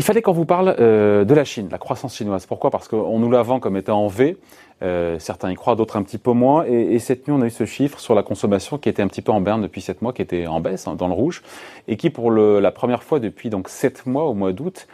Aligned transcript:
Il 0.00 0.02
fallait 0.02 0.22
qu'on 0.22 0.32
vous 0.32 0.46
parle 0.46 0.76
euh, 0.78 1.24
de 1.24 1.34
la 1.34 1.44
Chine, 1.44 1.68
la 1.70 1.76
croissance 1.76 2.16
chinoise. 2.16 2.46
Pourquoi? 2.46 2.70
Parce 2.70 2.88
qu'on 2.88 3.18
nous 3.18 3.30
la 3.30 3.42
vend 3.42 3.60
comme 3.60 3.76
étant 3.76 4.02
en 4.02 4.08
V. 4.08 4.38
Euh, 4.82 5.18
certains 5.18 5.50
y 5.50 5.54
croient, 5.54 5.76
d'autres 5.76 5.96
un 5.96 6.02
petit 6.02 6.16
peu 6.16 6.32
moins. 6.32 6.64
Et, 6.64 6.98
cette 6.98 7.28
nuit, 7.28 7.36
on 7.36 7.42
a 7.42 7.46
eu 7.46 7.50
ce 7.50 7.66
chiffre 7.66 8.00
sur 8.00 8.14
la 8.14 8.22
consommation 8.22 8.78
qui 8.78 8.88
était 8.88 9.02
un 9.02 9.08
petit 9.08 9.20
peu 9.20 9.30
en 9.30 9.42
berne 9.42 9.60
depuis 9.60 9.82
7 9.82 10.00
mois, 10.00 10.14
qui 10.14 10.22
était 10.22 10.46
en 10.46 10.60
baisse, 10.60 10.86
hein, 10.86 10.94
dans 10.94 11.06
le 11.06 11.12
rouge, 11.12 11.42
et 11.86 11.98
qui, 11.98 12.08
pour 12.08 12.30
la 12.30 12.70
première 12.70 13.02
fois 13.02 13.20
depuis 13.20 13.50
donc 13.50 13.68
7 13.68 14.06
mois, 14.06 14.24
au 14.24 14.32
mois 14.32 14.52
d'août, 14.52 14.86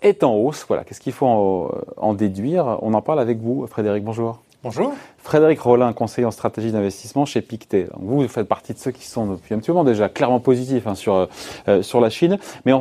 est 0.00 0.22
en 0.22 0.34
hausse. 0.34 0.64
Voilà, 0.68 0.84
qu'est-ce 0.84 1.00
qu'il 1.00 1.12
faut 1.12 1.26
en, 1.26 1.70
en 1.96 2.14
déduire? 2.14 2.78
On 2.82 2.94
en 2.94 3.02
parle 3.02 3.18
avec 3.18 3.38
vous, 3.38 3.66
Frédéric. 3.66 4.04
Bonjour. 4.04 4.38
Bonjour. 4.64 4.92
Frédéric 5.18 5.60
Rollin, 5.60 5.92
conseiller 5.92 6.24
en 6.24 6.30
stratégie 6.30 6.70
d'investissement 6.70 7.24
chez 7.26 7.42
Pictet. 7.42 7.88
vous, 7.98 8.20
vous 8.20 8.28
faites 8.28 8.46
partie 8.46 8.72
de 8.72 8.78
ceux 8.78 8.92
qui 8.92 9.06
sont 9.06 9.26
depuis 9.26 9.54
un 9.54 9.58
petit 9.58 9.72
moment 9.72 9.82
déjà 9.82 10.08
clairement 10.08 10.38
positifs 10.38 10.86
hein, 10.86 10.94
sur, 10.94 11.28
euh, 11.66 11.82
sur 11.82 12.00
la 12.00 12.10
Chine. 12.10 12.38
Mais 12.64 12.72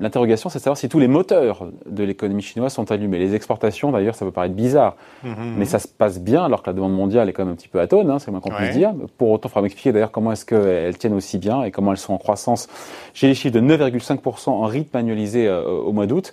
l'interrogation, 0.00 0.48
c'est 0.50 0.58
de 0.58 0.64
savoir 0.64 0.76
si 0.76 0.88
tous 0.88 0.98
les 0.98 1.06
moteurs 1.06 1.68
de 1.86 2.02
l'économie 2.02 2.42
chinoise 2.42 2.72
sont 2.72 2.90
allumés. 2.90 3.20
Les 3.20 3.36
exportations, 3.36 3.92
d'ailleurs, 3.92 4.16
ça 4.16 4.24
peut 4.24 4.32
paraître 4.32 4.56
bizarre, 4.56 4.96
mhm, 5.22 5.30
mhm. 5.30 5.54
mais 5.58 5.64
ça 5.64 5.78
se 5.78 5.86
passe 5.86 6.18
bien 6.18 6.44
alors 6.44 6.64
que 6.64 6.70
la 6.70 6.74
demande 6.74 6.94
mondiale 6.94 7.28
est 7.28 7.32
quand 7.32 7.44
même 7.44 7.52
un 7.52 7.56
petit 7.56 7.68
peu 7.68 7.78
atone, 7.78 8.10
hein, 8.10 8.18
c'est 8.18 8.32
moins 8.32 8.40
qu'on 8.40 8.50
puisse 8.50 8.72
dire. 8.72 8.92
Pour 9.16 9.30
autant, 9.30 9.48
il 9.48 9.52
faudra 9.52 9.62
m'expliquer 9.62 9.92
d'ailleurs 9.92 10.10
comment 10.10 10.32
est-ce 10.32 10.44
qu'elles 10.44 10.98
tiennent 10.98 11.14
aussi 11.14 11.38
bien 11.38 11.62
et 11.62 11.70
comment 11.70 11.92
elles 11.92 11.98
sont 11.98 12.14
en 12.14 12.18
croissance. 12.18 12.68
J'ai 13.14 13.28
les 13.28 13.34
chiffres 13.34 13.54
de 13.54 13.60
9,5% 13.60 14.50
en 14.50 14.62
rythme 14.62 14.96
annualisé 14.96 15.46
euh, 15.46 15.62
au 15.62 15.92
mois 15.92 16.06
d'août. 16.06 16.32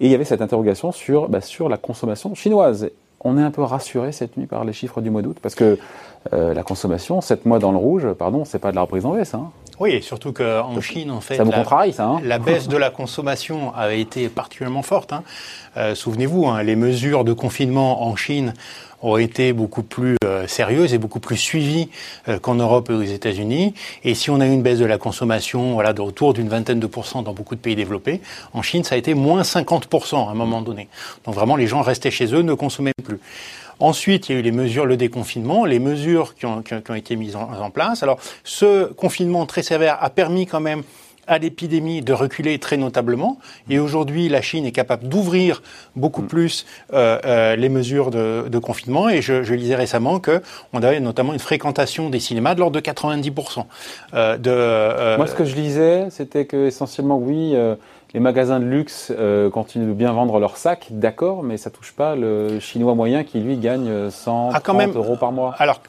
Et 0.00 0.06
il 0.06 0.10
y 0.10 0.14
avait 0.14 0.24
cette 0.24 0.40
interrogation 0.40 0.92
sur, 0.92 1.28
bah, 1.28 1.42
sur 1.42 1.68
la 1.68 1.76
consommation 1.76 2.34
chinoise 2.34 2.90
on 3.26 3.36
est 3.38 3.42
un 3.42 3.50
peu 3.50 3.62
rassuré 3.62 4.12
cette 4.12 4.36
nuit 4.36 4.46
par 4.46 4.64
les 4.64 4.72
chiffres 4.72 5.00
du 5.00 5.10
mois 5.10 5.22
d'août 5.22 5.38
parce 5.42 5.54
que 5.54 5.78
euh, 6.32 6.54
la 6.54 6.62
consommation, 6.62 7.20
7 7.20 7.44
mois 7.44 7.58
dans 7.58 7.72
le 7.72 7.78
rouge, 7.78 8.12
pardon, 8.12 8.44
c'est 8.44 8.58
pas 8.58 8.70
de 8.70 8.76
la 8.76 8.82
reprise 8.82 9.04
en 9.04 9.14
baisse. 9.14 9.34
Hein. 9.34 9.50
Oui, 9.78 9.92
et 9.92 10.00
surtout 10.00 10.32
qu'en 10.32 10.80
Chine, 10.80 11.10
en 11.10 11.20
fait, 11.20 11.36
ça 11.36 11.44
vous 11.44 11.52
contrarie, 11.52 11.92
ça, 11.92 12.06
hein 12.06 12.20
la 12.24 12.38
baisse 12.38 12.68
de 12.68 12.76
la 12.76 12.90
consommation 12.90 13.74
avait 13.74 14.00
été 14.00 14.28
particulièrement 14.28 14.82
forte. 14.82 15.12
Hein. 15.12 15.22
Euh, 15.76 15.94
souvenez-vous, 15.94 16.50
les 16.64 16.76
mesures 16.76 17.24
de 17.24 17.34
confinement 17.34 18.06
en 18.06 18.16
Chine 18.16 18.54
ont 19.02 19.16
été 19.16 19.52
beaucoup 19.52 19.82
plus 19.82 20.16
euh, 20.24 20.46
sérieuses 20.46 20.94
et 20.94 20.98
beaucoup 20.98 21.20
plus 21.20 21.36
suivies 21.36 21.88
euh, 22.28 22.38
qu'en 22.38 22.54
Europe 22.54 22.90
et 22.90 22.94
aux 22.94 23.02
États-Unis. 23.02 23.74
Et 24.04 24.14
si 24.14 24.30
on 24.30 24.40
a 24.40 24.46
eu 24.46 24.52
une 24.52 24.62
baisse 24.62 24.78
de 24.78 24.86
la 24.86 24.98
consommation, 24.98 25.74
voilà, 25.74 25.92
de 25.92 26.00
retour 26.00 26.32
d'une 26.32 26.48
vingtaine 26.48 26.80
de 26.80 26.86
pourcents 26.86 27.22
dans 27.22 27.34
beaucoup 27.34 27.54
de 27.54 27.60
pays 27.60 27.76
développés, 27.76 28.20
en 28.52 28.62
Chine, 28.62 28.84
ça 28.84 28.94
a 28.94 28.98
été 28.98 29.14
moins 29.14 29.42
50% 29.42 30.28
à 30.28 30.30
un 30.30 30.34
moment 30.34 30.62
donné. 30.62 30.88
Donc 31.24 31.34
vraiment, 31.34 31.56
les 31.56 31.66
gens 31.66 31.82
restaient 31.82 32.10
chez 32.10 32.34
eux, 32.34 32.40
ne 32.40 32.54
consommaient 32.54 32.92
plus. 33.04 33.20
Ensuite, 33.80 34.28
il 34.28 34.32
y 34.32 34.36
a 34.36 34.38
eu 34.38 34.42
les 34.42 34.52
mesures, 34.52 34.86
le 34.86 34.96
déconfinement, 34.96 35.64
les 35.64 35.78
mesures 35.78 36.34
qui 36.34 36.46
ont, 36.46 36.62
qui 36.62 36.74
ont, 36.74 36.94
été 36.94 37.16
mises 37.16 37.36
en, 37.36 37.52
en, 37.52 37.70
place. 37.70 38.02
Alors, 38.02 38.18
ce 38.44 38.92
confinement 38.92 39.46
très 39.46 39.62
sévère 39.62 39.98
a 40.00 40.10
permis 40.10 40.46
quand 40.46 40.60
même 40.60 40.82
à 41.26 41.38
l'épidémie 41.38 42.02
de 42.02 42.12
reculer 42.12 42.58
très 42.58 42.76
notablement. 42.76 43.38
Et 43.68 43.78
aujourd'hui, 43.78 44.28
la 44.28 44.42
Chine 44.42 44.64
est 44.64 44.72
capable 44.72 45.08
d'ouvrir 45.08 45.62
beaucoup 45.96 46.22
mm. 46.22 46.26
plus 46.26 46.66
euh, 46.92 47.18
euh, 47.24 47.56
les 47.56 47.68
mesures 47.68 48.10
de, 48.10 48.46
de, 48.48 48.58
confinement. 48.58 49.08
Et 49.08 49.22
je, 49.22 49.42
je 49.42 49.54
lisais 49.54 49.74
récemment 49.74 50.20
qu'on 50.20 50.82
avait 50.82 51.00
notamment 51.00 51.32
une 51.32 51.38
fréquentation 51.38 52.10
des 52.10 52.20
cinémas 52.20 52.54
de 52.54 52.60
l'ordre 52.60 52.80
de 52.80 52.84
90%. 52.84 53.64
Euh, 54.14 54.36
de, 54.38 54.50
euh, 54.50 55.16
Moi, 55.16 55.26
ce 55.26 55.34
que 55.34 55.44
je 55.44 55.56
lisais, 55.56 56.08
c'était 56.10 56.44
que 56.44 56.66
essentiellement, 56.66 57.18
oui. 57.18 57.54
Euh, 58.08 58.12
les 58.14 58.20
magasins 58.20 58.60
de 58.60 58.64
luxe 58.64 59.12
continuent 59.52 59.88
de 59.88 59.92
bien 59.92 60.12
vendre 60.12 60.38
leurs 60.38 60.56
sacs, 60.56 60.86
d'accord, 60.90 61.42
mais 61.42 61.56
ça 61.56 61.70
touche 61.70 61.92
pas 61.92 62.16
le 62.16 62.60
chinois 62.60 62.94
moyen 62.94 63.24
qui 63.24 63.40
lui 63.40 63.56
gagne 63.56 64.10
100 64.10 64.50
ah, 64.54 64.60
euros 64.94 65.16
par 65.16 65.32
mois. 65.32 65.54
Alors, 65.58 65.80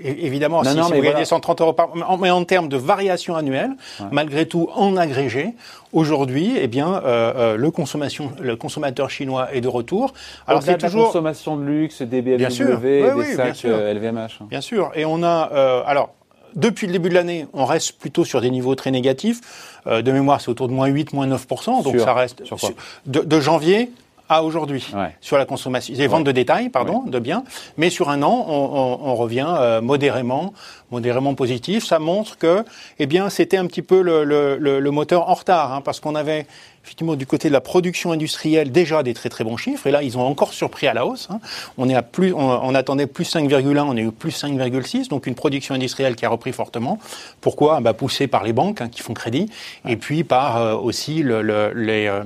Évidemment, 0.00 0.62
si, 0.62 0.78
vous 0.78 1.00
gagnez 1.00 1.24
130 1.24 1.60
euros 1.60 1.72
par 1.72 1.94
mois, 1.94 2.18
mais 2.20 2.30
en 2.30 2.44
termes 2.44 2.68
de 2.68 2.76
variation 2.76 3.36
annuelle, 3.36 3.72
malgré 4.12 4.46
tout, 4.46 4.68
en 4.74 4.96
agrégé, 4.96 5.54
aujourd'hui, 5.92 6.54
eh 6.58 6.68
bien, 6.68 6.94
euh, 6.94 7.32
euh, 7.36 7.56
le, 7.56 7.70
consommation, 7.70 8.30
le 8.40 8.56
consommateur 8.56 9.10
chinois 9.10 9.52
est 9.52 9.60
de 9.60 9.68
retour. 9.68 10.12
Alors 10.46 10.62
c'est 10.62 10.78
toujours 10.78 11.00
la 11.00 11.06
consommation 11.06 11.56
de 11.56 11.64
luxe, 11.64 12.02
des 12.02 12.22
BMW, 12.22 12.36
bien 12.36 12.50
sûr. 12.50 12.78
des 12.78 13.34
sacs 13.34 13.64
LVMH. 13.64 14.18
Euh, 14.18 14.44
bien 14.48 14.60
sûr. 14.60 14.92
Et 14.94 15.04
on 15.04 15.22
a, 15.22 15.50
euh, 15.52 15.82
alors, 15.86 16.14
depuis 16.54 16.86
le 16.86 16.92
début 16.92 17.08
de 17.08 17.14
l'année, 17.14 17.46
on 17.52 17.64
reste 17.64 17.92
plutôt 17.98 18.24
sur 18.24 18.40
des 18.40 18.50
niveaux 18.50 18.74
très 18.74 18.90
négatifs. 18.90 19.40
Euh, 19.86 20.02
de 20.02 20.12
mémoire, 20.12 20.40
c'est 20.40 20.48
autour 20.48 20.68
de 20.68 20.72
moins 20.72 20.86
8, 20.86 21.12
moins 21.12 21.26
9%. 21.26 21.82
Donc 21.82 21.98
ça 21.98 22.14
reste. 22.14 22.44
Sur 22.44 22.58
de, 23.06 23.20
de 23.20 23.40
janvier 23.40 23.90
à 24.28 24.42
aujourd'hui 24.42 24.86
sur 25.20 25.38
la 25.38 25.46
consommation, 25.46 25.94
les 25.96 26.06
ventes 26.06 26.24
de 26.24 26.32
détail, 26.32 26.68
pardon, 26.68 27.02
de 27.06 27.18
biens, 27.18 27.44
mais 27.76 27.90
sur 27.90 28.10
un 28.10 28.22
an, 28.22 28.44
on, 28.46 28.52
on, 28.52 29.10
on 29.10 29.14
revient 29.14 29.46
euh, 29.48 29.80
modérément, 29.80 30.52
modérément 30.90 31.34
positif. 31.34 31.86
Ça 31.86 31.98
montre 31.98 32.36
que, 32.36 32.64
eh 32.98 33.06
bien, 33.06 33.30
c'était 33.30 33.56
un 33.56 33.66
petit 33.66 33.82
peu 33.82 34.02
le, 34.02 34.24
le, 34.24 34.58
le, 34.58 34.90
moteur 34.90 35.28
en 35.30 35.34
retard, 35.34 35.72
hein, 35.72 35.80
parce 35.80 36.00
qu'on 36.00 36.14
avait 36.14 36.46
effectivement 36.88 37.16
du 37.16 37.26
côté 37.26 37.48
de 37.48 37.52
la 37.52 37.60
production 37.60 38.12
industrielle 38.12 38.72
déjà 38.72 39.02
des 39.02 39.12
très 39.12 39.28
très 39.28 39.44
bons 39.44 39.58
chiffres 39.58 39.86
et 39.86 39.90
là 39.90 40.02
ils 40.02 40.16
ont 40.16 40.22
encore 40.22 40.54
surpris 40.54 40.86
à 40.86 40.94
la 40.94 41.04
hausse. 41.04 41.28
Hein. 41.30 41.38
On 41.76 41.86
est 41.86 41.94
à 41.94 42.00
plus, 42.00 42.32
on, 42.32 42.74
attendait 42.74 43.06
plus 43.06 43.30
5,1, 43.30 43.78
on 43.80 43.94
est 43.94 44.00
eu 44.00 44.10
plus 44.10 44.30
5,6, 44.30 45.08
donc 45.08 45.26
une 45.26 45.34
production 45.34 45.74
industrielle 45.74 46.16
qui 46.16 46.24
a 46.24 46.30
repris 46.30 46.52
fortement. 46.54 46.98
Pourquoi? 47.42 47.80
Bah, 47.80 47.92
Poussée 47.92 48.26
par 48.26 48.42
les 48.42 48.54
banques 48.54 48.80
hein, 48.80 48.88
qui 48.88 49.02
font 49.02 49.12
crédit 49.12 49.50
et 49.86 49.96
puis 49.96 50.24
par 50.24 50.56
euh, 50.56 50.76
aussi 50.76 51.22
le, 51.22 51.42
le, 51.42 51.72
les, 51.74 52.06
euh, 52.06 52.24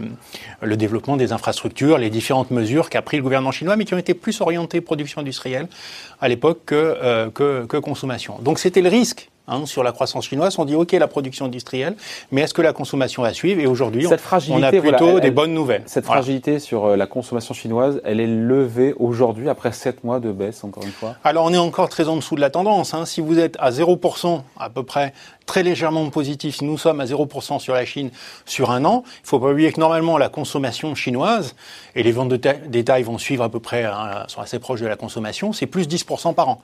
le 0.61 0.77
développement 0.77 1.17
des 1.17 1.33
infrastructures, 1.33 1.99
les 1.99 2.11
différentes 2.11 2.53
mesures 2.53 2.89
qu'a 2.89 3.03
pris 3.03 3.17
le 3.17 3.25
gouvernement 3.25 3.51
chinois, 3.51 3.75
mais 3.75 3.85
qui 3.85 3.95
ont 3.95 3.99
été 3.99 4.15
plus 4.15 4.41
orientées 4.41 4.81
production 4.81 5.23
industrielle 5.23 5.67
à 6.21 6.29
l'époque 6.29 6.61
que, 6.67 6.75
euh, 6.77 7.31
que, 7.31 7.67
que 7.67 7.79
consommation. 7.79 8.39
Donc 8.41 8.61
c'était 8.61 8.81
le 8.81 8.91
risque 8.91 9.32
Hein, 9.53 9.67
sur 9.67 9.83
la 9.83 9.93
croissance 9.93 10.29
chinoise, 10.29 10.59
on 10.59 10.65
dit 10.65 10.75
OK 10.75 10.93
la 10.93 11.09
production 11.09 11.45
industrielle, 11.45 11.95
mais 12.31 12.41
est-ce 12.43 12.55
que 12.55 12.63
la 12.63 12.73
consommation 12.73 13.23
va 13.23 13.35
suivre? 13.35 13.61
Et 13.61 13.67
aujourd'hui, 13.67 14.07
on, 14.07 14.63
a 14.63 14.73
plutôt 14.73 15.21
des 15.21 15.31
bonnes 15.31 15.53
nouvelles. 15.53 15.83
Cette 15.85 16.07
fragilité 16.07 16.59
sur 16.59 16.87
euh, 16.87 16.97
la 16.97 17.07
consommation 17.07 17.53
chinoise, 17.53 18.01
elle 18.05 18.21
est 18.21 18.27
levée 18.27 18.95
aujourd'hui 18.99 19.51
après 19.51 19.73
7 19.73 20.05
mois 20.05 20.21
de 20.21 20.33
baisse, 20.33 20.65
encore 20.65 20.85
une 20.85 20.93
fois 20.93 21.17
Alors 21.23 21.45
on 21.45 21.53
est 21.53 21.59
encore 21.59 21.91
très 21.91 22.09
en 22.09 22.17
dessous 22.17 22.35
de 22.35 22.41
la 22.41 22.49
tendance. 22.49 22.95
Hein. 22.95 23.05
Si 23.05 23.21
vous 23.21 23.39
êtes 23.39 23.57
à 23.61 23.71
0% 23.71 24.43
à 24.59 24.71
peu 24.71 24.85
près, 24.85 25.13
très 25.45 25.63
légèrement 25.63 26.09
positif, 26.09 26.57
si 26.57 26.65
nous 26.65 26.79
sommes 26.79 27.01
à 27.01 27.05
0% 27.05 27.59
sur 27.59 27.75
la 27.75 27.85
Chine 27.85 28.11
sur 28.47 28.71
un 28.71 28.87
an, 28.87 29.03
il 29.07 29.29
faut 29.29 29.39
pas 29.39 29.51
oublier 29.51 29.71
que 29.71 29.81
normalement 29.81 30.17
la 30.17 30.31
consommation 30.31 30.95
chinoise, 30.95 31.55
et 31.95 32.03
les 32.03 32.13
ventes 32.13 32.31
de 32.31 32.41
détail 32.69 33.03
vont 33.03 33.19
suivre 33.19 33.45
à 33.45 33.51
peu 33.51 33.61
près, 33.61 33.85
hein, 33.85 34.25
sont 34.29 34.41
assez 34.41 34.59
proches 34.59 34.81
de 34.81 34.87
la 34.87 34.97
consommation, 34.97 35.53
c'est 35.53 35.67
plus 35.67 35.87
10% 35.87 36.33
par 36.33 36.49
an. 36.49 36.63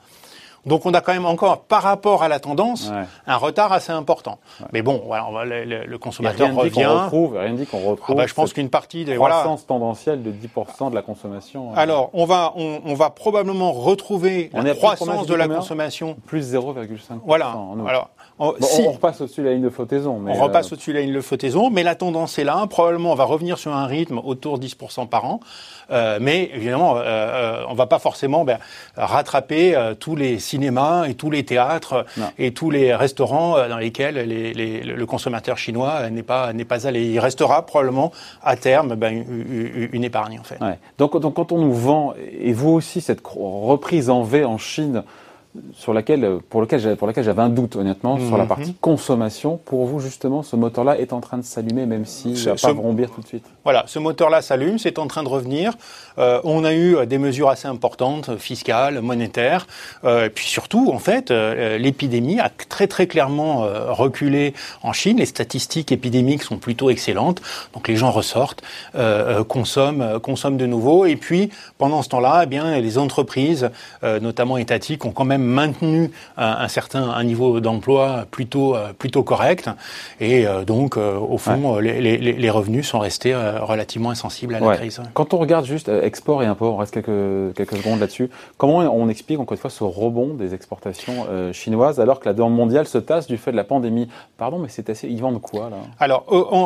Donc 0.69 0.87
on 0.87 0.95
a 0.95 1.01
quand 1.01 1.13
même 1.13 1.27
encore, 1.27 1.63
par 1.63 1.83
rapport 1.83 2.23
à 2.23 2.29
la 2.29 2.39
tendance, 2.41 2.93
un 3.27 3.37
retard 3.37 3.73
assez 3.73 3.93
important. 3.93 4.39
Mais 4.73 4.83
bon, 4.83 5.03
voilà, 5.07 5.27
va, 5.33 5.45
le, 5.45 5.65
le, 5.65 5.99
consommateur 5.99 6.49
rien 6.49 6.57
revient. 6.57 6.85
Retrouve, 6.85 7.37
rien 7.37 7.55
dit 7.55 7.67
qu'on 7.67 7.81
retrouve. 7.81 8.17
Ah 8.17 8.23
bah, 8.23 8.27
je 8.27 8.35
pense 8.35 8.53
qu'une 8.53 8.71
partie 8.71 9.05
des 9.05 9.17
croissance 9.17 9.67
tendancielle 9.67 10.23
de 10.23 10.31
10% 10.31 10.91
de 10.91 10.95
la 10.95 11.03
consommation. 11.03 11.73
Euh. 11.73 11.77
Alors 11.77 12.11
on 12.13 12.25
va, 12.25 12.53
on, 12.57 12.81
on 12.85 12.95
va 12.95 13.11
probablement 13.11 13.73
retrouver 13.73 14.51
on 14.53 14.63
la 14.63 14.75
croissance 14.75 15.27
de 15.27 15.35
la 15.35 15.49
consommation. 15.49 16.17
Plus 16.27 16.55
0,5%. 16.55 17.21
Voilà. 17.25 17.55
Alors 17.87 18.11
on, 18.39 18.55
si, 18.61 18.83
on 18.87 18.93
repasse 18.93 19.21
au-dessus 19.21 19.41
de 19.41 19.47
la 19.47 19.55
ligne 19.55 19.65
de 19.65 19.71
flottaison. 19.71 20.19
Mais 20.19 20.33
on 20.33 20.43
repasse 20.43 20.71
euh, 20.71 20.75
au-dessus 20.75 20.93
de 20.93 20.99
la 20.99 21.03
ligne 21.03 21.15
de 21.15 21.21
flottaison, 21.21 21.71
mais 21.71 21.83
la 21.83 21.95
tendance 21.95 22.39
est 22.39 22.45
là. 22.45 22.67
Probablement, 22.69 23.13
on 23.13 23.17
va 23.17 23.25
revenir 23.25 23.59
sur 23.59 23.75
un 23.75 23.87
rythme 23.87 24.19
autour 24.19 24.59
de 24.59 24.67
10% 24.67 25.09
par 25.09 25.25
an. 25.25 25.41
Euh, 25.91 26.19
mais 26.21 26.51
évidemment, 26.55 26.95
on 27.69 27.75
va 27.75 27.87
pas 27.87 27.99
forcément 27.99 28.45
ben, 28.45 28.59
rattraper 28.97 29.75
tous 29.99 30.15
les 30.15 30.39
cinémas 30.59 31.07
et 31.07 31.15
tous 31.15 31.31
les 31.31 31.45
théâtres 31.45 32.05
et 32.39 32.53
tous 32.53 32.71
les 32.71 32.95
restaurants 32.95 33.69
dans 33.69 33.79
lesquels 33.79 34.17
les, 34.17 34.53
les, 34.53 34.83
le 34.83 35.07
consommateur 35.07 35.57
chinois 35.57 36.11
n'est 36.11 36.23
pas 36.23 36.53
n'est 36.53 36.65
pas 36.65 36.87
allé. 36.87 37.07
Il 37.07 37.21
restera 37.21 37.65
probablement 37.65 38.13
à 38.43 38.57
terme 38.57 38.97
ben, 38.97 39.13
une, 39.15 39.89
une, 39.93 40.05
épargne 40.05 40.39
en 40.41 40.45
fait. 40.45 40.61
Ouais. 40.61 40.79
Donc, 40.99 41.19
donc 41.21 41.35
quand 41.35 41.53
on 41.53 41.59
nous 41.59 41.73
vend 41.73 42.15
et 42.41 42.53
vous 42.53 42.71
aussi 42.71 43.01
cette 43.01 43.23
reprise 43.25 44.11
en 44.11 44.23
V 44.23 44.45
en 44.45 44.59
Chine 44.59 45.05
sur 45.73 45.93
laquelle, 45.93 46.39
pour, 46.49 46.61
lequel 46.61 46.97
pour 46.97 47.07
laquelle 47.07 47.25
j'avais 47.25 47.43
un 47.43 47.49
doute, 47.49 47.77
honnêtement, 47.77 48.19
sur 48.19 48.37
la 48.37 48.45
mhm. 48.45 48.49
partie 48.49 48.75
consommation. 48.75 49.59
Pour 49.65 49.87
vous, 49.87 50.01
justement, 50.01 50.43
ce 50.43 50.57
moteur-là 50.57 50.99
est 50.99 51.13
en 51.13 51.21
train 51.21 51.39
de 51.39 51.45
s'allumer, 51.45 51.87
même 51.87 52.05
s'il 52.05 52.33
ne 52.33 52.51
va 52.51 52.55
pas 52.55 52.73
vrombir 52.73 53.11
tout 53.11 53.21
de 53.21 53.27
suite 53.27 53.45
Voilà, 53.65 53.85
ce 53.87 53.99
moteur-là 53.99 54.43
s'allume, 54.43 54.79
c'est 54.79 54.99
en 54.99 55.07
train 55.07 55.23
de 55.23 55.29
revenir. 55.29 55.75
Euh, 56.19 56.41
on 56.45 56.65
a 56.65 56.75
eu 56.75 57.07
des 57.07 57.19
mesures 57.19 57.49
assez 57.49 57.69
importantes, 57.69 58.37
fiscales, 58.39 59.01
monétaires. 59.01 59.67
Euh, 60.05 60.27
et 60.27 60.31
puis 60.31 60.47
surtout, 60.47 60.91
en 60.93 60.99
fait, 60.99 61.31
euh, 61.31 61.79
l'épidémie 61.79 62.41
a 62.41 62.51
très 62.51 62.87
très 62.87 63.07
clairement 63.07 63.65
euh, 63.65 63.93
reculé 63.93 64.55
en 64.83 64.93
Chine. 64.93 65.19
Les 65.19 65.27
statistiques 65.27 65.93
épidémiques 65.93 66.43
sont 66.43 66.59
plutôt 66.59 66.91
excellentes. 66.91 67.43
Donc 67.75 67.89
les 67.89 67.97
gens 67.97 68.11
ressortent, 68.11 68.63
euh, 68.95 69.45
consomment, 69.45 70.19
consomment 70.21 70.57
de 70.57 70.67
nouveau. 70.67 71.07
Et 71.07 71.17
puis, 71.17 71.51
pendant 71.79 72.03
ce 72.03 72.09
temps-là, 72.11 72.43
eh 72.45 72.47
bien, 72.47 72.79
les 72.81 72.99
entreprises, 72.99 73.71
notamment 74.03 74.57
étatiques, 74.57 75.05
ont 75.05 75.11
quand 75.11 75.25
même 75.25 75.43
maintenu 75.49 76.11
un, 76.37 76.69
certain 76.69 77.11
un 77.11 77.25
niveau 77.25 77.61
d'emploi 77.61 78.27
plutôt 78.31 78.77
plutôt 78.99 79.23
correct, 79.23 79.69
et 80.21 80.47
donc 80.67 80.97
au 80.97 81.39
fond 81.39 81.79
les, 81.79 82.01
les, 82.01 82.19
les, 82.19 82.51
revenus 82.51 82.87
sont 82.87 82.99
restés 82.99 83.35
relativement 83.35 84.11
insensibles 84.11 84.55
à 84.55 84.61
la 84.61 84.77
crise. 84.77 85.01
Quand 85.15 85.35
on 85.35 85.39
regarde 85.39 85.65
juste 85.65 85.89
export 85.89 86.43
et 86.43 86.47
import, 86.47 86.75
on 86.75 86.77
reste 86.77 86.95
quelques 86.95 87.55
quelques 87.57 87.77
secondes 87.77 88.01
là-dessus. 88.01 88.31
Comment 88.57 88.79
on 88.79 89.09
explique 89.09 89.39
encore 89.39 89.55
une 89.55 89.61
fois 89.61 89.71
ce 89.71 89.85
rebond 89.85 90.35
des 90.35 90.55
exportations 90.55 91.27
chinoises 91.53 92.01
alors 92.01 92.21
que 92.21 92.29
la 92.29 92.35
demande 92.35 92.55
mondiale 92.55 92.87
se 92.87 92.99
tasse 92.99 93.27
du 93.27 93.37
fait 93.37 93.53
de 93.53 93.57
la 93.57 93.65
pandémie? 93.65 94.09
Pardon, 94.37 94.59
mais 94.59 94.69
c'est 94.69 94.91
assez. 94.91 95.09
Ils 95.09 95.21
vendent 95.21 95.41
quoi 95.41 95.71
là? 95.71 95.77
Alors 95.99 96.25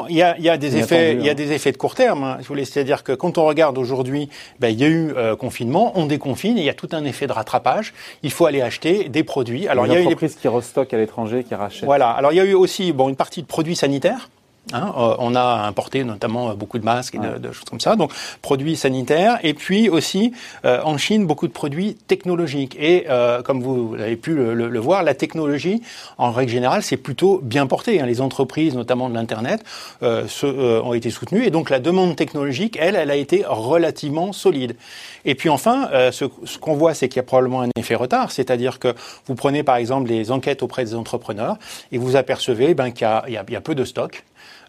il 0.09 0.17
y 0.17 0.23
a, 0.23 0.39
y 0.39 0.49
a 0.49 0.57
des 0.57 0.77
effets 0.77 1.15
il 1.15 1.25
y 1.25 1.29
a 1.29 1.33
hein. 1.33 1.35
des 1.35 1.53
effets 1.53 1.73
de 1.73 1.77
court 1.77 1.95
terme. 1.95 2.25
Hein, 2.25 2.39
je 2.41 2.49
voulais 2.49 2.65
c'est-à-dire 2.65 3.05
que 3.05 3.13
quand 3.13 3.39
on 3.39 3.45
regarde 3.45 3.79
aujourd'hui, 3.79 4.29
ben, 4.61 4.69
il 4.69 4.81
y 4.81 4.85
a 4.85 4.89
eu 4.89 5.15
confinement, 5.39 5.93
on 5.95 6.07
déconfine, 6.07 6.59
il 6.59 6.65
y 6.65 6.71
a 6.71 6.75
tout 6.75 6.89
un 6.93 7.05
effet 7.05 7.27
de 7.27 7.33
rattrapage. 7.33 7.95
Il 8.23 8.31
faut 8.31 8.47
aller 8.47 8.62
acheter 8.63 9.09
des 9.09 9.25
produits. 9.25 9.69
Alors, 9.69 9.87
il 9.87 9.93
y 9.93 9.97
a 9.97 10.01
entreprises 10.01 10.37
qui 10.37 10.49
restockent 10.49 10.95
à 10.95 10.99
l'étranger, 10.99 11.45
qui 11.45 11.55
rachètent. 11.55 11.85
Voilà. 11.85 12.11
Alors, 12.11 12.33
il 12.33 12.37
y 12.37 12.41
a 12.41 12.45
eu 12.45 12.55
aussi 12.55 12.93
bon, 12.93 13.09
une 13.09 13.17
partie 13.17 13.43
de 13.43 13.47
produits 13.47 13.77
sanitaires. 13.77 14.29
Hein, 14.73 14.95
euh, 14.97 15.17
on 15.19 15.35
a 15.35 15.67
importé 15.67 16.05
notamment 16.05 16.51
euh, 16.51 16.55
beaucoup 16.55 16.79
de 16.79 16.85
masques 16.85 17.17
et 17.17 17.19
de, 17.19 17.53
choses 17.53 17.69
comme 17.69 17.81
ça, 17.81 17.97
donc 17.97 18.13
produits 18.43 18.77
sanitaires, 18.77 19.39
et 19.43 19.55
puis 19.55 19.89
aussi 19.89 20.33
euh, 20.65 20.81
en 20.85 20.97
Chine 20.99 21.27
beaucoup 21.27 21.49
de 21.49 21.53
produits 21.53 21.95
technologiques. 22.07 22.77
Et 22.79 23.07
comme 23.45 23.63
vous 23.63 23.95
avez 23.99 24.17
pu 24.17 24.35
le, 24.35 24.79
voir, 24.79 25.03
la 25.03 25.15
technologie, 25.15 25.83
en 26.19 26.31
règle 26.31 26.53
générale, 26.53 26.83
c'est 26.83 26.97
plutôt 26.97 27.41
bien 27.43 27.67
porté. 27.67 28.01
Hein. 28.01 28.07
Les 28.07 28.21
entreprises, 28.21 28.75
notamment 28.75 29.09
de 29.09 29.15
l'internet, 29.15 29.63
ont 30.01 30.95
été 30.95 31.11
soutenues, 31.11 31.45
et 31.45 31.51
donc 31.51 31.71
la 31.71 31.81
demande 31.81 32.15
technologique, 32.17 32.79
elle, 32.81 32.97
elle 32.97 33.11
a 33.11 33.17
été 33.17 33.45
relativement 33.47 34.33
solide. 34.33 34.77
Et 35.25 35.35
puis 35.35 35.49
enfin, 35.49 35.89
ce, 36.13 36.25
qu'on 36.59 36.75
voit, 36.75 36.95
c'est 36.95 37.09
qu'il 37.09 37.17
y 37.17 37.21
a 37.21 37.25
probablement 37.25 37.63
un 37.63 37.69
effet 37.77 37.95
retard, 37.95 38.31
c'est-à-dire 38.31 38.79
que 38.79 38.95
vous 39.27 39.35
prenez 39.35 39.63
par 39.63 39.77
exemple 39.77 40.09
les 40.09 40.31
enquêtes 40.31 40.63
auprès 40.63 40.85
des 40.85 40.95
entrepreneurs 40.95 41.57
et 41.91 41.99
vous 41.99 42.17
apercevez 42.17 42.75
ben, 42.75 42.91
qu'il 42.91 43.09
y, 43.29 43.33
y 43.33 43.57
a 43.57 43.61
peu 43.61 43.75
de 43.75 43.85
stocks. 43.85 44.25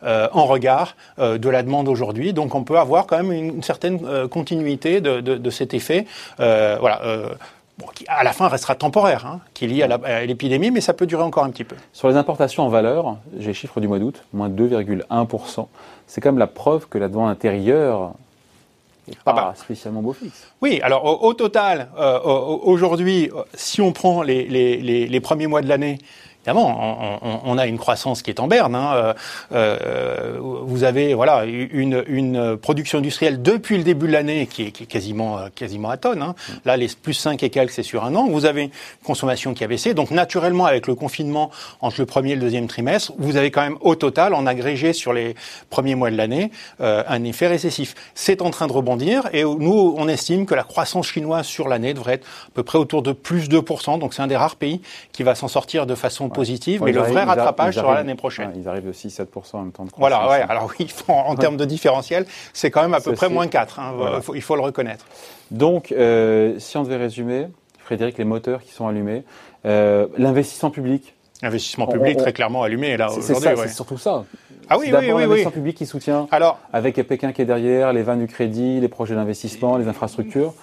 Euh, 0.06 0.28
en 0.34 0.46
regard 0.46 0.98
euh, 1.18 1.38
de 1.38 1.48
la 1.48 1.64
demande 1.64 1.88
aujourd'hui. 1.88 2.34
Donc 2.34 2.56
on 2.56 2.64
peut 2.64 2.78
avoir 2.78 3.08
quand 3.08 3.16
même 3.16 3.32
une, 3.32 3.64
certaine 3.64 4.02
euh, 4.06 4.28
continuité 4.28 5.00
de, 5.00 5.22
de, 5.22 5.50
cet 5.50 5.74
effet. 5.74 6.06
voilà. 6.38 7.02
Bon, 7.80 7.88
qui 7.96 8.06
à 8.08 8.24
la 8.24 8.34
fin 8.34 8.50
restera 8.50 8.76
temporaire, 8.76 9.26
hein, 9.26 9.40
qui 9.56 9.66
est 9.66 9.68
lié 9.68 9.82
à 9.82 10.26
l'épidémie, 10.26 10.70
mais 10.70 10.80
ça 10.80 10.94
peut 10.94 11.08
durer 11.08 11.24
encore 11.24 11.44
un 11.44 11.50
petit 11.50 11.64
peu. 11.64 11.76
Sur 11.92 12.08
les 12.08 12.18
importations 12.18 12.62
en 12.62 12.70
valeur, 12.70 13.18
j'ai 13.40 13.48
les 13.48 13.54
chiffres 13.56 13.80
du 13.80 13.88
mois 13.88 13.98
d'août, 13.98 14.24
moins 14.32 14.48
2,1%. 14.48 15.68
C'est 16.06 16.22
quand 16.22 16.30
même 16.30 16.38
la 16.38 16.46
preuve 16.46 16.88
que 16.88 17.00
la 17.00 17.08
demande 17.08 17.32
intérieure 17.32 18.12
n'est 19.08 19.16
ah 19.26 19.34
pas 19.34 19.34
bah. 19.34 19.54
spécialement 19.56 20.04
beau 20.04 20.14
fixe. 20.14 20.52
Oui, 20.62 20.82
alors 20.84 21.24
au, 21.24 21.34
total, 21.34 21.90
aujourd'hui, 22.36 23.32
si 23.56 23.82
on 23.82 23.92
prend 23.92 24.22
les, 24.22 24.46
les, 24.48 25.08
les 25.08 25.20
premiers 25.20 25.48
mois 25.48 25.64
de 25.64 25.68
l'année, 25.68 25.98
Évidemment, 26.46 27.20
on, 27.46 27.58
a 27.58 27.68
une 27.68 27.78
croissance 27.78 28.22
qui 28.22 28.30
est 28.30 28.42
en 28.42 28.48
berne. 28.48 28.76
Hein. 28.76 28.92
Euh, 28.96 29.14
euh, 29.54 30.38
vous 30.42 30.84
avez 30.84 31.14
voilà 31.14 31.46
une, 31.46 32.04
une, 32.06 32.58
production 32.58 32.98
industrielle 32.98 33.42
depuis 33.42 33.78
le 33.78 33.84
début 33.84 34.08
de 34.08 34.12
l'année 34.12 34.48
qui 34.48 34.64
est, 34.64 34.72
qui 34.72 34.84
est, 34.84 34.86
quasiment 34.86 35.40
quasiment 35.56 35.90
à 35.90 35.96
tonne. 35.96 36.22
Hein. 36.22 36.36
Là, 36.66 36.76
les 36.76 36.90
plus 37.02 37.14
5 37.14 37.42
et 37.44 37.50
quelques, 37.50 37.72
c'est 37.72 37.82
sur 37.82 38.04
un 38.04 38.14
an. 38.16 38.28
Vous 38.28 38.44
avez 38.44 38.64
une 38.64 38.70
consommation 39.06 39.54
qui 39.54 39.64
a 39.64 39.68
baissé. 39.68 39.94
Donc, 39.94 40.12
naturellement, 40.12 40.66
avec 40.66 40.88
le 40.88 40.96
confinement 40.96 41.50
entre 41.80 42.02
le 42.02 42.06
premier 42.06 42.32
et 42.32 42.36
le 42.36 42.42
deuxième 42.42 42.68
trimestre, 42.68 43.14
vous 43.18 43.38
avez 43.38 43.50
quand 43.50 43.62
même 43.62 43.78
au 43.80 43.96
total, 43.96 44.34
en 44.34 44.46
agrégé 44.46 44.92
sur 44.92 45.14
les 45.14 45.36
premiers 45.70 45.96
mois 45.96 46.12
de 46.12 46.18
l'année, 46.18 46.52
euh, 46.82 47.04
un 47.08 47.24
effet 47.24 47.48
récessif. 47.48 47.96
C'est 48.16 48.42
en 48.42 48.50
train 48.50 48.68
de 48.68 48.74
rebondir 48.74 49.30
et 49.32 49.44
nous, 49.44 49.96
on 49.98 50.10
estime 50.10 50.46
que 50.46 50.56
la 50.56 50.64
croissance 50.64 51.08
chinoise 51.08 51.46
sur 51.46 51.70
l'année 51.70 51.94
devrait 51.94 52.16
être 52.16 52.28
à 52.48 52.52
peu 52.54 52.64
près 52.64 52.78
autour 52.78 53.02
de 53.02 53.14
plus 53.14 53.48
2%. 53.48 53.98
Donc, 54.00 54.14
c'est 54.14 54.22
un 54.22 54.28
des 54.28 54.36
rares 54.36 54.58
pays 54.58 54.82
qui 55.14 55.24
va 55.24 55.36
s'en 55.36 55.48
sortir 55.48 55.86
de 55.86 55.96
façon 55.96 56.33
positive, 56.34 56.84
mais 56.84 56.92
le 56.92 57.02
vrai 57.02 57.24
rattrapage 57.24 57.76
sera 57.76 57.96
l'année 57.96 58.16
prochaine. 58.16 58.52
ils 58.56 58.68
arrivent 58.68 58.90
aussi 58.90 59.08
7% 59.08 59.28
en 59.54 59.62
même 59.62 59.72
temps 59.72 59.86
de 59.86 59.92
Voilà, 59.98 60.30
ouais, 60.30 60.42
alors 60.48 60.72
oui, 60.80 60.88
en 61.08 61.36
termes 61.36 61.58
de 61.58 61.66
différentiel, 61.66 62.26
c'est 62.54 62.72
quand 62.72 62.82
même 62.82 62.94
à 62.94 63.02
peu 63.02 63.14
près 63.14 63.30
moins 63.30 63.48
4, 63.48 63.80
hein, 63.80 63.94
il, 64.34 64.42
faut, 64.42 64.56
le 64.56 64.62
reconnaître. 64.62 65.06
Donc, 65.52 65.92
euh, 65.92 66.56
si 66.60 66.78
on 66.78 66.84
devait 66.84 66.98
résumer, 66.98 67.48
Frédéric, 67.80 68.18
les 68.18 68.26
moteurs 68.26 68.62
qui 68.62 68.72
sont 68.72 68.88
allumés, 68.88 69.24
euh, 69.66 70.08
l'investissement 70.18 70.70
public. 70.70 71.16
L'investissement 71.42 71.88
public 71.88 72.18
très 72.18 72.32
clairement 72.32 72.64
allumé 72.64 72.96
là 72.96 73.12
aujourd'hui. 73.12 73.50
C'est 73.58 73.68
surtout 73.70 73.98
ça. 73.98 74.24
Ah 74.70 74.78
oui, 74.78 74.92
oui, 74.94 75.12
oui, 75.12 75.22
l'investissement 75.22 75.52
public 75.52 75.76
qui 75.76 75.86
soutient, 75.86 76.28
Alors, 76.32 76.60
avec 76.72 76.96
Pékin 77.06 77.34
qui 77.34 77.42
est 77.42 77.46
derrière, 77.46 77.92
les 77.92 78.02
vannes 78.02 78.20
du 78.20 78.28
crédit, 78.28 78.80
les 78.80 78.88
projets 78.88 79.16
d'investissement, 79.16 79.78
les 79.78 79.88
infrastructures. 79.88 80.54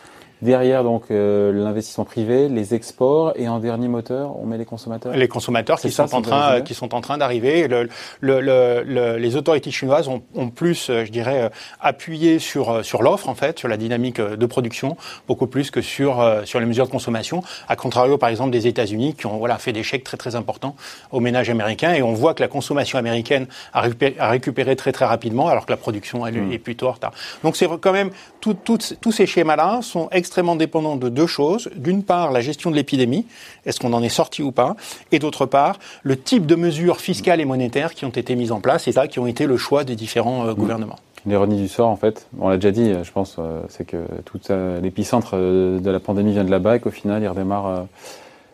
Derrière, 0.43 0.85
donc, 0.85 1.05
euh, 1.11 1.53
l'investissement 1.53 2.07
privé, 2.07 2.49
les 2.49 2.75
exports, 2.75 3.35
et 3.37 3.47
en 3.47 3.59
dernier 3.59 3.89
moteur, 3.89 4.39
on 4.41 4.47
met 4.47 4.57
les 4.57 4.65
consommateurs. 4.65 5.13
Les 5.15 5.29
consommateurs 5.29 5.79
qui 5.79 5.91
sont, 5.91 6.15
en 6.15 6.23
train, 6.23 6.63
qui 6.63 6.73
sont 6.73 6.95
en 6.95 7.03
train 7.03 7.19
d'arriver. 7.19 7.69
Le, 7.69 7.89
le, 8.21 8.41
le, 8.41 9.17
les 9.19 9.37
autorités 9.37 9.71
chinoises 9.71 10.09
ont, 10.09 10.23
ont 10.35 10.49
plus, 10.49 10.89
euh, 10.89 11.05
je 11.05 11.13
dirais, 11.13 11.43
euh, 11.43 11.49
appuyé 11.81 12.39
sur 12.39 12.83
sur 12.85 13.03
l'offre 13.03 13.29
en 13.29 13.35
fait, 13.35 13.59
sur 13.59 13.69
la 13.69 13.77
dynamique 13.77 14.21
de 14.21 14.47
production, 14.47 14.97
beaucoup 15.29 15.47
plus 15.47 15.71
que 15.71 15.83
sur 15.83 16.25
sur 16.45 16.59
les 16.59 16.67
mesures 16.67 16.87
de 16.87 16.91
consommation. 16.91 17.43
À 17.69 17.77
contrario, 17.77 18.17
par 18.17 18.31
exemple, 18.31 18.51
des 18.51 18.67
États-Unis 18.67 19.15
qui 19.15 19.27
ont 19.27 19.37
voilà 19.37 19.59
fait 19.59 19.73
des 19.73 19.83
chèques 19.83 20.05
très 20.05 20.17
très 20.17 20.37
importants 20.37 20.75
aux 21.13 21.21
ménages 21.21 21.51
américains, 21.51 21.93
et 21.93 22.03
on 22.03 22.15
voit 22.15 22.33
que 22.33 22.43
la 22.43 22.49
consommation 22.49 22.99
américaine 22.99 23.47
a 23.75 23.83
récupéré, 23.83 24.17
a 24.19 24.31
récupéré 24.31 24.75
très 24.77 24.93
très 24.93 25.05
rapidement, 25.05 25.49
alors 25.49 25.67
que 25.67 25.73
la 25.73 25.77
production 25.77 26.27
elle 26.27 26.41
hmm. 26.41 26.53
est 26.53 26.59
plutôt 26.59 26.89
en 26.89 26.93
retard. 26.93 27.13
Donc 27.45 27.57
c'est 27.57 27.69
quand 27.81 27.93
même 27.93 28.11
tous 28.41 29.13
ces 29.13 29.27
schémas-là 29.27 29.81
sont 29.83 30.09
extrêmement 30.13 30.30
extrêmement 30.31 30.55
dépendant 30.55 30.94
de 30.94 31.09
deux 31.09 31.27
choses. 31.27 31.69
D'une 31.75 32.05
part, 32.05 32.31
la 32.31 32.41
gestion 32.41 32.71
de 32.71 32.77
l'épidémie, 32.77 33.27
est-ce 33.67 33.81
qu'on 33.81 33.93
en 33.93 34.00
est 34.00 34.09
sorti 34.09 34.44
ou 34.44 34.53
pas? 34.53 34.77
Et 35.11 35.19
d'autre 35.19 35.44
part, 35.44 35.81
le 36.05 36.17
type 36.17 36.47
de 36.47 36.55
mesures 36.55 37.00
fiscales 37.00 37.41
et 37.41 37.44
monétaires 37.44 37.94
qui 37.94 38.05
ont 38.05 38.11
été 38.11 38.37
mises 38.37 38.53
en 38.53 38.61
place 38.61 38.87
et 38.87 38.93
ça, 38.93 39.09
qui 39.09 39.19
ont 39.19 39.27
été 39.27 39.47
le 39.47 39.56
choix 39.56 39.82
des 39.82 39.97
différents 39.97 40.47
euh, 40.47 40.55
gouvernements. 40.55 41.00
L'ironie 41.27 41.61
du 41.61 41.67
sort, 41.67 41.88
en 41.88 41.97
fait, 41.97 42.29
on 42.38 42.49
l'a 42.49 42.59
déjà 42.59 42.71
dit, 42.71 42.93
je 43.03 43.11
pense, 43.11 43.38
euh, 43.41 43.61
c'est 43.69 43.85
que 43.85 43.97
tout 44.25 44.38
l'épicentre 44.81 45.32
euh, 45.35 45.81
de 45.81 45.91
la 45.91 45.99
pandémie 45.99 46.31
vient 46.31 46.44
de 46.44 46.50
là-bas 46.53 46.77
et 46.77 46.81
qu'au 46.81 46.93
final, 46.93 47.21
il 47.21 47.29
redémarre 47.29 47.87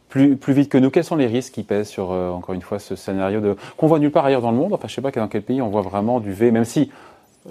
plus, 0.09 0.37
plus 0.37 0.55
vite 0.55 0.71
que 0.71 0.79
nous. 0.79 0.89
Quels 0.89 1.05
sont 1.05 1.17
les 1.17 1.27
risques 1.27 1.53
qui 1.53 1.63
pèsent 1.63 1.89
sur, 1.89 2.09
encore 2.09 2.55
une 2.55 2.63
fois, 2.63 2.79
ce 2.79 2.97
scénario 2.97 3.41
de 3.41 3.55
qu'on 3.77 3.87
voit 3.87 3.99
nulle 3.99 4.11
part 4.11 4.25
ailleurs 4.25 4.41
dans 4.41 4.51
le 4.51 4.57
monde? 4.57 4.73
Enfin, 4.73 4.89
je 4.89 4.95
sais 4.95 5.03
pas 5.03 5.11
dans 5.11 5.29
quel 5.29 5.43
pays 5.43 5.61
on 5.61 5.69
voit 5.69 5.83
vraiment 5.83 6.21
du 6.21 6.33
V, 6.33 6.51
même 6.53 6.65
si 6.65 6.91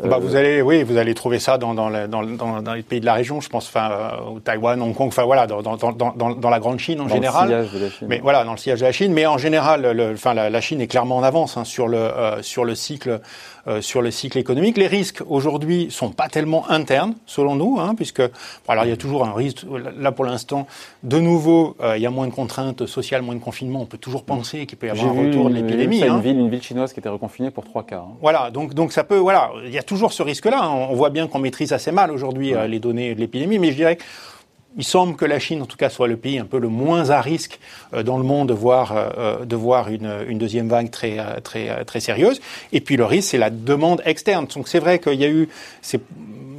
bah, 0.04 0.18
vous 0.20 0.36
allez, 0.36 0.62
oui, 0.62 0.84
vous 0.84 0.98
allez 0.98 1.14
trouver 1.14 1.40
ça 1.40 1.58
dans, 1.58 1.74
dans, 1.74 1.90
dans, 2.08 2.62
dans, 2.62 2.74
les 2.74 2.84
pays 2.84 3.00
de 3.00 3.06
la 3.06 3.14
région, 3.14 3.40
je 3.42 3.50
pense, 3.50 3.68
enfin, 3.68 3.90
euh, 3.92 4.36
au 4.36 4.40
Taïwan, 4.40 4.82
Hong 4.82 4.94
Kong, 4.94 5.08
enfin 5.08 5.24
voilà, 5.24 5.48
dans, 5.48 5.62
dans, 5.62 5.76
dans, 5.76 6.12
dans 6.12 6.50
la 6.50 6.60
grande 6.60 6.80
Chine 6.80 7.00
en 7.02 7.08
général. 7.08 7.50
Dans 7.50 7.58
le 7.58 7.64
sillage 7.66 7.80
de 7.80 7.86
la 7.86 7.92
Chine. 7.92 8.08
Mais 8.10 8.20
voilà, 8.22 8.44
dans 8.44 8.52
le 8.52 8.58
sillage 8.58 8.80
de 8.82 8.86
la 8.86 8.92
Chine. 8.92 9.14
Mais 9.14 9.26
en 9.26 9.38
général, 9.38 9.82
le, 9.92 10.14
enfin, 10.14 10.34
la, 10.34 10.50
la, 10.50 10.62
Chine 10.62 10.82
est 10.82 10.88
clairement 10.88 11.18
en 11.18 11.24
avance 11.24 11.58
hein, 11.58 11.64
sur 11.64 11.88
le 11.88 11.98
euh, 11.98 12.42
sur 12.42 12.66
le 12.66 12.76
cycle 12.76 13.22
euh, 13.68 13.82
sur 13.82 14.02
le 14.02 14.12
cycle 14.12 14.38
économique. 14.38 14.78
Les 14.78 14.88
risques 14.88 15.22
aujourd'hui 15.28 15.88
sont 15.90 16.12
pas 16.12 16.28
tellement 16.28 16.70
internes, 16.70 17.16
selon 17.26 17.56
nous, 17.56 17.78
hein, 17.80 17.96
puisque 17.96 18.22
alors 18.68 18.86
il 18.86 18.90
y 18.90 18.94
a 18.94 18.98
toujours 18.98 19.26
un 19.26 19.34
risque. 19.34 19.66
Là, 19.98 20.12
pour 20.12 20.26
l'instant, 20.26 20.68
de 21.04 21.20
nouveau, 21.20 21.76
il 21.96 22.02
y 22.02 22.06
a 22.06 22.10
moins 22.10 22.28
de 22.28 22.34
contraintes 22.34 22.86
sociales, 22.86 23.22
moins 23.22 23.36
de 23.36 23.40
confinement. 23.40 23.82
On 23.82 23.86
peut 23.86 23.98
toujours 23.98 24.24
penser 24.24 24.66
qu'il 24.66 24.78
peut 24.78 24.88
y 24.88 24.90
avoir 24.90 25.08
un 25.08 25.28
retour 25.28 25.50
de 25.50 25.56
l'épidémie. 25.56 26.04
Hein. 26.04 26.16
Une 26.16 26.22
ville, 26.22 26.40
une 26.40 26.50
ville 26.50 26.62
chinoise 26.62 26.94
qui 26.94 27.00
était 27.00 27.10
reconfinée 27.10 27.52
pour 27.52 27.64
trois 27.64 27.84
cas. 27.84 28.00
Hein. 28.00 28.18
Voilà, 28.22 28.52
donc 28.52 28.74
donc 28.74 28.92
ça 28.92 29.04
peut, 29.04 29.18
voilà, 29.18 29.52
il 29.66 29.72
y 29.72 29.78
a 29.78 29.84
toujours 29.84 30.14
ce 30.14 30.24
risque-là. 30.24 30.62
Hein. 30.62 30.88
On 30.90 30.96
voit 30.96 31.10
bien 31.10 31.28
qu'on 31.28 31.40
maîtrise 31.40 31.74
assez 31.74 31.92
mal 31.92 32.12
aujourd'hui 32.12 32.54
euh, 32.54 32.68
les 32.68 32.80
données 32.80 33.16
de 33.16 33.20
l'épidémie, 33.20 33.60
mais 33.60 33.72
je 33.72 33.76
dirais 33.78 33.98
il 34.78 34.84
semble 34.84 35.16
que 35.16 35.26
la 35.26 35.40
Chine, 35.40 35.62
en 35.62 35.66
tout 35.66 35.78
cas, 35.78 35.90
soit 35.90 36.08
le 36.08 36.18
pays 36.18 36.40
un 36.40 36.46
peu 36.46 36.60
le 36.60 36.68
moins 36.68 37.10
à 37.10 37.22
risque 37.22 37.60
euh, 37.94 38.04
dans 38.04 38.18
le 38.18 38.24
monde 38.24 38.50
de 38.50 38.54
voir, 38.54 38.94
euh, 38.96 39.46
de 39.46 39.56
voir 39.56 39.90
une, 39.90 40.38
deuxième 40.38 40.68
vague 40.68 40.92
très, 40.92 41.18
très, 41.42 41.86
très 41.86 42.00
sérieuse. 42.00 42.42
Et 42.72 42.82
puis 42.82 42.98
le 42.98 43.06
risque, 43.06 43.30
c'est 43.30 43.38
la 43.38 43.50
demande 43.50 44.02
externe. 44.06 44.48
Donc 44.54 44.68
c'est 44.68 44.80
vrai 44.80 45.00
qu'il 45.00 45.20
y 45.20 45.26
a 45.26 45.30
eu 45.30 45.48
ces 45.82 46.00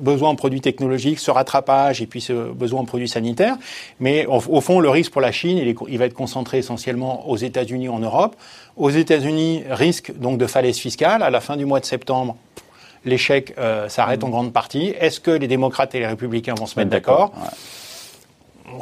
besoins 0.00 0.30
en 0.30 0.36
produits 0.36 0.60
technologiques, 0.60 1.18
ce 1.18 1.30
rattrapage 1.30 2.02
et 2.02 2.06
puis 2.06 2.20
ce 2.20 2.52
besoin 2.52 2.80
en 2.80 2.84
produits 2.84 3.08
sanitaires. 3.08 3.56
Mais 4.00 4.26
au, 4.26 4.60
fond, 4.60 4.80
le 4.80 4.88
risque 4.88 5.12
pour 5.12 5.20
la 5.20 5.32
Chine, 5.32 5.58
il, 5.58 5.74
il 5.88 5.98
va 5.98 6.04
être 6.04 6.14
concentré 6.14 6.58
essentiellement 6.58 7.28
aux 7.28 7.36
États-Unis, 7.36 7.88
en 7.88 7.98
Europe. 7.98 8.36
Aux 8.76 8.90
États-Unis, 8.90 9.64
risque 9.70 10.16
donc 10.16 10.38
de 10.38 10.46
falaise 10.46 10.78
fiscale. 10.78 11.22
À 11.22 11.30
la 11.30 11.40
fin 11.40 11.56
du 11.56 11.64
mois 11.64 11.80
de 11.80 11.86
septembre, 11.86 12.36
l'échec 13.06 13.54
euh, 13.56 13.88
s'arrête 13.88 14.22
en 14.24 14.28
grande 14.28 14.52
partie. 14.52 14.94
Est-ce 15.00 15.20
que 15.20 15.30
les 15.30 15.48
démocrates 15.48 15.94
et 15.94 16.00
les 16.00 16.06
républicains 16.06 16.54
vont 16.54 16.66
se 16.66 16.78
mettre 16.78 16.90
d'accord 16.90 17.32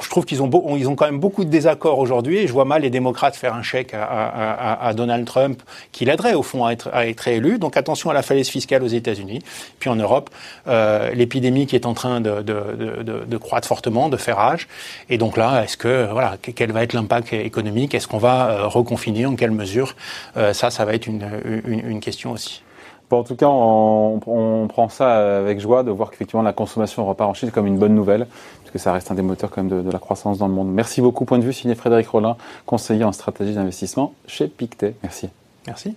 je 0.03 0.09
trouve 0.09 0.25
qu'ils 0.25 0.43
ont, 0.43 0.77
ils 0.77 0.89
ont 0.89 0.95
quand 0.95 1.05
même 1.05 1.19
beaucoup 1.19 1.45
de 1.45 1.51
désaccords 1.51 1.99
aujourd'hui 1.99 2.39
et 2.39 2.47
je 2.47 2.53
vois 2.53 2.65
mal 2.65 2.83
les 2.83 2.91
démocrates 2.91 3.37
faire 3.37 3.55
un 3.55 3.63
chèque 3.63 3.95
à, 3.95 4.93
Donald 4.95 5.27
Trump 5.27 5.63
qui 5.93 6.05
l'aiderait 6.05 6.35
au 6.35 6.43
fond 6.43 6.65
à 6.65 6.73
être, 6.73 6.89
à 6.93 7.07
être 7.07 7.29
élu. 7.29 7.59
Donc 7.59 7.77
attention 7.77 8.11
à 8.11 8.15
la 8.15 8.23
falaise 8.23 8.49
fiscale 8.49 8.83
aux 8.83 8.89
États-Unis. 8.89 9.41
Puis 9.79 9.91
en 9.91 9.97
Europe, 9.97 10.31
euh, 10.69 11.11
l'épidémie 11.13 11.67
qui 11.67 11.77
est 11.77 11.87
en 11.87 11.95
train 11.95 12.21
de, 12.21 12.43
de, 12.43 13.03
de, 13.03 13.25
de, 13.25 13.37
croître 13.37 13.69
fortement, 13.69 14.09
de 14.09 14.17
faire 14.17 14.37
rage. 14.37 14.69
Et 15.11 15.19
donc 15.19 15.37
là, 15.37 15.63
est-ce 15.65 15.77
que 15.77 16.09
voilà, 16.11 16.37
quel 16.55 16.73
va 16.73 16.83
être 16.83 16.93
l'impact 16.93 17.33
économique? 17.33 17.95
Est-ce 17.95 18.09
qu'on 18.09 18.19
va 18.19 18.51
euh, 18.51 18.67
reconfiner? 18.67 19.27
En 19.27 19.37
quelle 19.37 19.51
mesure? 19.51 19.95
Euh, 20.37 20.53
Ça, 20.53 20.71
ça 20.71 20.85
va 20.85 20.95
être 20.95 21.07
une, 21.07 21.29
une, 21.45 21.91
une 21.91 22.01
question 22.01 22.33
aussi 22.33 22.63
en 23.15 23.23
tout 23.25 23.37
cas, 23.37 23.47
on, 23.49 24.67
prend 24.69 24.89
ça 24.89 25.39
avec 25.39 25.61
joie 25.61 25.83
de 25.83 25.91
voir 25.91 26.11
qu'effectivement 26.11 26.43
la 26.43 26.53
consommation 26.53 27.07
repart 27.07 27.31
en 27.31 27.35
Chine 27.35 27.51
comme 27.51 27.67
une 27.67 27.79
bonne 27.79 27.95
nouvelle. 27.95 28.27
Que 28.75 28.81
ça 28.81 28.93
reste 28.93 29.13
un 29.13 29.15
des 29.15 29.23
moteurs 29.23 29.51
quand 29.51 29.63
même 29.63 29.85
de, 29.85 29.89
la 29.89 30.01
croissance 30.01 30.39
dans 30.39 30.49
le 30.49 30.53
monde. 30.53 30.69
Merci 30.69 31.01
beaucoup. 31.01 31.25
Point 31.25 31.39
de 31.39 31.45
vue 31.45 31.53
signé 31.53 31.77
Frédéric 31.77 32.09
Rollin, 32.09 32.37
conseiller 32.67 33.05
en 33.05 33.13
stratégie 33.13 33.55
d'investissement 33.55 34.15
chez 34.27 34.49
Pictet. 34.49 34.97
Merci. 35.05 35.29
Merci. 35.69 35.95